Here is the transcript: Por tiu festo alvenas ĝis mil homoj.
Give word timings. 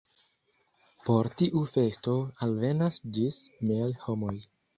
Por 1.09 1.29
tiu 1.41 1.61
festo 1.73 2.15
alvenas 2.47 2.99
ĝis 3.19 3.39
mil 3.71 3.95
homoj. 4.09 4.35